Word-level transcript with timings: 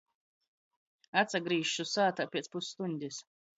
Atsagrīzšu 1.23 1.87
sātā 1.91 2.29
piec 2.35 2.53
pusstuņdis. 2.59 3.25